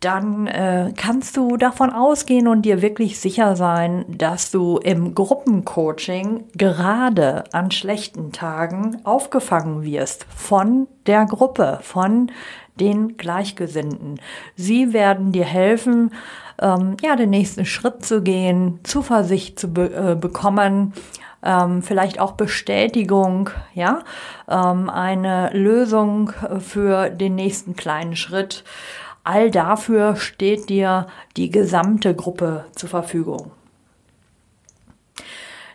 Dann 0.00 0.46
äh, 0.46 0.92
kannst 0.96 1.36
du 1.36 1.56
davon 1.56 1.90
ausgehen 1.90 2.46
und 2.46 2.62
dir 2.62 2.82
wirklich 2.82 3.18
sicher 3.18 3.56
sein, 3.56 4.04
dass 4.08 4.52
du 4.52 4.78
im 4.78 5.14
Gruppencoaching 5.14 6.44
gerade 6.56 7.44
an 7.52 7.72
schlechten 7.72 8.30
Tagen 8.30 8.98
aufgefangen 9.04 9.82
wirst 9.82 10.26
von 10.34 10.86
der 11.06 11.24
Gruppe, 11.24 11.80
von 11.82 12.30
den 12.78 13.16
Gleichgesinnten. 13.16 14.20
Sie 14.54 14.92
werden 14.92 15.32
dir 15.32 15.44
helfen, 15.44 16.12
ähm, 16.60 16.96
ja, 17.02 17.16
den 17.16 17.30
nächsten 17.30 17.64
Schritt 17.64 18.04
zu 18.04 18.22
gehen, 18.22 18.78
Zuversicht 18.84 19.58
zu 19.58 19.72
be 19.72 20.12
äh, 20.12 20.14
bekommen, 20.14 20.92
ähm, 21.42 21.82
vielleicht 21.82 22.20
auch 22.20 22.32
Bestätigung, 22.32 23.50
ja, 23.74 24.00
ähm, 24.48 24.90
eine 24.90 25.50
Lösung 25.52 26.32
für 26.60 27.10
den 27.10 27.34
nächsten 27.34 27.74
kleinen 27.74 28.14
Schritt. 28.14 28.64
All 29.24 29.50
dafür 29.50 30.16
steht 30.16 30.68
dir 30.68 31.06
die 31.36 31.50
gesamte 31.50 32.14
Gruppe 32.14 32.64
zur 32.74 32.88
Verfügung. 32.88 33.50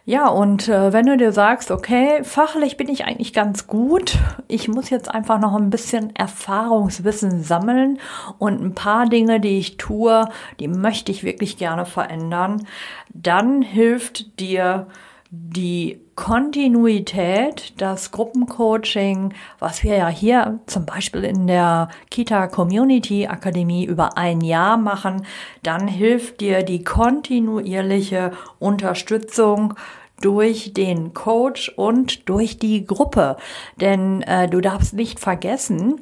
Ja, 0.05 0.27
und 0.27 0.67
äh, 0.67 0.91
wenn 0.91 1.05
du 1.05 1.15
dir 1.15 1.31
sagst, 1.31 1.71
okay, 1.71 2.25
fachlich 2.25 2.75
bin 2.75 2.89
ich 2.89 3.05
eigentlich 3.05 3.31
ganz 3.31 3.67
gut, 3.67 4.17
ich 4.49 4.67
muss 4.67 4.89
jetzt 4.89 5.09
einfach 5.09 5.39
noch 5.39 5.55
ein 5.55 5.69
bisschen 5.69 6.13
Erfahrungswissen 6.13 7.41
sammeln 7.41 7.99
und 8.37 8.61
ein 8.61 8.75
paar 8.75 9.05
Dinge, 9.07 9.39
die 9.39 9.59
ich 9.59 9.77
tue, 9.77 10.27
die 10.59 10.67
möchte 10.67 11.09
ich 11.09 11.23
wirklich 11.23 11.57
gerne 11.57 11.85
verändern, 11.85 12.67
dann 13.13 13.61
hilft 13.61 14.41
dir 14.41 14.87
die 15.35 15.99
Kontinuität, 16.13 17.73
das 17.81 18.11
Gruppencoaching, 18.11 19.33
was 19.57 19.83
wir 19.83 19.95
ja 19.95 20.07
hier 20.07 20.59
zum 20.67 20.85
Beispiel 20.85 21.23
in 21.23 21.47
der 21.47 21.89
Kita 22.11 22.45
Community 22.45 23.25
Akademie 23.25 23.83
über 23.83 24.15
ein 24.15 24.41
Jahr 24.41 24.77
machen, 24.77 25.25
dann 25.63 25.87
hilft 25.87 26.39
dir 26.39 26.61
die 26.61 26.83
kontinuierliche 26.83 28.33
Unterstützung 28.59 29.73
durch 30.21 30.71
den 30.73 31.15
Coach 31.15 31.69
und 31.69 32.29
durch 32.29 32.59
die 32.59 32.85
Gruppe. 32.85 33.37
Denn 33.81 34.21
äh, 34.21 34.47
du 34.47 34.61
darfst 34.61 34.93
nicht 34.93 35.19
vergessen, 35.19 35.99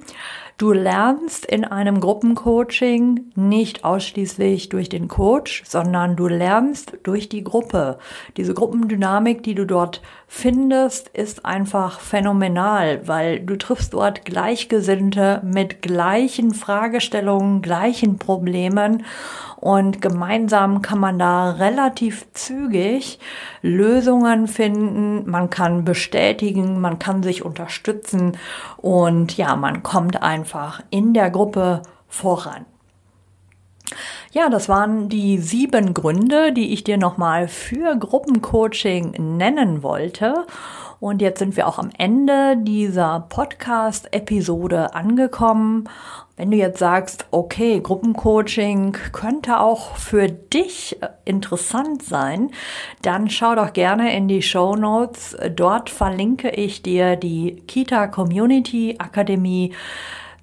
Du 0.61 0.73
lernst 0.73 1.47
in 1.47 1.65
einem 1.65 1.99
Gruppencoaching 1.99 3.31
nicht 3.33 3.83
ausschließlich 3.83 4.69
durch 4.69 4.89
den 4.89 5.07
Coach, 5.07 5.63
sondern 5.65 6.15
du 6.15 6.27
lernst 6.27 6.99
durch 7.01 7.29
die 7.29 7.43
Gruppe. 7.43 7.97
Diese 8.37 8.53
Gruppendynamik, 8.53 9.41
die 9.41 9.55
du 9.55 9.65
dort 9.65 10.03
findest, 10.27 11.07
ist 11.07 11.47
einfach 11.47 11.99
phänomenal, 11.99 13.07
weil 13.07 13.39
du 13.39 13.57
triffst 13.57 13.95
dort 13.95 14.23
Gleichgesinnte 14.23 15.41
mit 15.43 15.81
gleichen 15.81 16.53
Fragestellungen, 16.53 17.63
gleichen 17.63 18.19
Problemen 18.19 19.03
und 19.61 20.01
gemeinsam 20.01 20.81
kann 20.81 20.99
man 20.99 21.19
da 21.19 21.51
relativ 21.51 22.25
zügig 22.33 23.19
Lösungen 23.61 24.47
finden. 24.47 25.29
Man 25.29 25.51
kann 25.51 25.85
bestätigen, 25.85 26.81
man 26.81 26.97
kann 26.97 27.21
sich 27.21 27.45
unterstützen 27.45 28.37
und 28.77 29.37
ja, 29.37 29.55
man 29.55 29.83
kommt 29.83 30.23
einfach 30.23 30.50
in 30.89 31.13
der 31.13 31.29
Gruppe 31.29 31.81
voran. 32.07 32.65
Ja, 34.31 34.49
das 34.49 34.69
waren 34.69 35.09
die 35.09 35.39
sieben 35.39 35.93
Gründe, 35.93 36.53
die 36.53 36.71
ich 36.71 36.85
dir 36.85 36.97
nochmal 36.97 37.49
für 37.49 37.97
Gruppencoaching 37.97 39.37
nennen 39.37 39.83
wollte. 39.83 40.45
Und 41.01 41.21
jetzt 41.21 41.39
sind 41.39 41.57
wir 41.57 41.67
auch 41.67 41.79
am 41.79 41.89
Ende 41.97 42.55
dieser 42.57 43.25
Podcast-Episode 43.27 44.93
angekommen. 44.93 45.89
Wenn 46.37 46.51
du 46.51 46.57
jetzt 46.57 46.79
sagst, 46.79 47.25
okay, 47.31 47.81
Gruppencoaching 47.81 48.93
könnte 49.11 49.59
auch 49.59 49.97
für 49.97 50.29
dich 50.29 50.97
interessant 51.25 52.03
sein, 52.03 52.51
dann 53.01 53.29
schau 53.29 53.55
doch 53.55 53.73
gerne 53.73 54.15
in 54.15 54.29
die 54.29 54.43
Show 54.43 54.75
Notes. 54.75 55.35
Dort 55.55 55.89
verlinke 55.89 56.51
ich 56.51 56.83
dir 56.83 57.17
die 57.17 57.63
Kita 57.67 58.07
Community 58.07 58.95
Akademie 58.97 59.73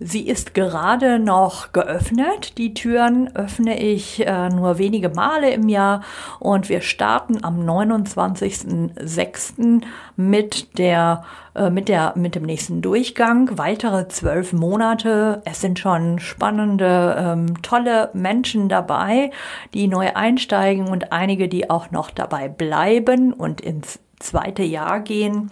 Sie 0.01 0.29
ist 0.29 0.55
gerade 0.55 1.19
noch 1.19 1.73
geöffnet. 1.73 2.57
Die 2.57 2.73
Türen 2.73 3.35
öffne 3.35 3.83
ich 3.83 4.25
äh, 4.25 4.49
nur 4.49 4.79
wenige 4.79 5.09
Male 5.09 5.51
im 5.51 5.69
Jahr 5.69 6.03
und 6.39 6.69
wir 6.69 6.83
starten 6.83 7.43
am 7.43 7.69
29.06. 7.69 9.83
mit 10.15 10.79
der 10.79 11.25
äh, 11.57 11.71
mit 11.71 11.89
der 11.89 12.13
mit 12.15 12.37
dem 12.37 12.45
nächsten 12.45 12.81
Durchgang. 12.81 13.59
Weitere 13.59 14.07
zwölf 14.07 14.53
Monate. 14.53 15.43
Es 15.45 15.61
sind 15.61 15.81
schon 15.81 16.21
spannende, 16.21 17.17
ähm, 17.19 17.61
tolle 17.63 18.11
Menschen 18.13 18.69
dabei, 18.69 19.33
die 19.75 19.89
neu 19.89 20.15
einsteigen 20.15 20.87
und 20.87 21.13
einige, 21.13 21.49
die 21.49 21.71
auch 21.71 21.91
noch 21.91 22.13
dabei 22.13 22.49
bleiben 22.49 23.33
und 23.33 23.61
ins 23.61 23.99
zweite 24.21 24.63
Jahr 24.63 25.01
gehen. 25.01 25.51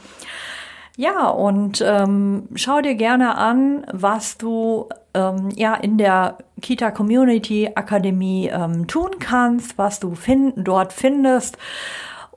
Ja, 0.96 1.28
und 1.28 1.84
ähm, 1.86 2.48
schau 2.54 2.80
dir 2.80 2.94
gerne 2.94 3.36
an, 3.36 3.86
was 3.92 4.38
du 4.38 4.88
ähm, 5.12 5.50
ja 5.54 5.74
in 5.74 5.98
der 5.98 6.38
Kita 6.62 6.90
Community 6.90 7.70
Akademie 7.74 8.48
ähm, 8.48 8.86
tun 8.86 9.10
kannst, 9.18 9.76
was 9.76 10.00
du 10.00 10.14
find 10.14 10.54
dort 10.56 10.94
findest. 10.94 11.58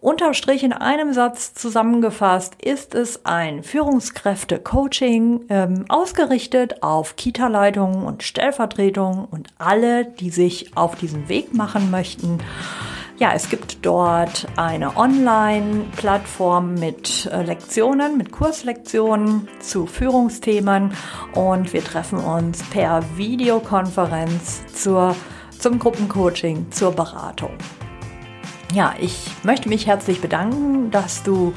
Unterstrich 0.02 0.64
in 0.64 0.74
einem 0.74 1.14
Satz 1.14 1.54
zusammengefasst 1.54 2.56
ist 2.62 2.96
es 2.96 3.26
ein 3.26 3.64
Führungskräfte-Coaching 3.64 5.46
ähm, 5.50 5.86
ausgerichtet 5.88 6.84
auf 6.84 7.16
Kita-Leitungen 7.16 8.04
und 8.04 8.24
Stellvertretungen 8.24 9.26
und 9.26 9.50
alle, 9.58 10.06
die 10.06 10.30
sich 10.30 10.76
auf 10.76 10.96
diesen 10.96 11.30
Weg 11.30 11.54
machen 11.54 11.92
möchten. 11.92 12.40
Ja, 13.20 13.34
es 13.34 13.50
gibt 13.50 13.86
dort 13.86 14.48
eine 14.56 14.96
Online-Plattform 14.96 16.76
mit 16.76 17.26
äh, 17.26 17.44
Lektionen, 17.44 18.18
mit 18.18 18.32
Kurslektionen 18.32 19.50
zu 19.60 19.88
Führungsthemen 19.88 20.94
und 21.34 21.74
wir 21.74 21.84
treffen 21.84 22.20
uns 22.20 22.64
per 22.70 23.04
Videokonferenz 23.18 24.66
zur, 24.68 25.18
zum 25.50 25.80
Gruppencoaching, 25.80 26.72
zur 26.72 26.94
Beratung. 26.94 27.52
Ja, 28.74 28.94
ich 28.98 29.30
möchte 29.44 29.68
mich 29.68 29.86
herzlich 29.86 30.22
bedanken, 30.22 30.90
dass 30.90 31.22
du 31.22 31.54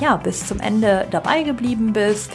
ja, 0.00 0.16
bis 0.16 0.46
zum 0.46 0.60
Ende 0.60 1.06
dabei 1.10 1.44
geblieben 1.44 1.94
bist. 1.94 2.32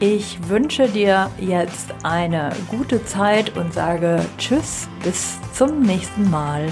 Ich 0.00 0.48
wünsche 0.48 0.88
dir 0.88 1.30
jetzt 1.38 1.94
eine 2.02 2.50
gute 2.68 3.04
Zeit 3.04 3.56
und 3.56 3.72
sage 3.72 4.26
Tschüss, 4.36 4.88
bis 5.04 5.38
zum 5.52 5.82
nächsten 5.82 6.28
Mal. 6.28 6.66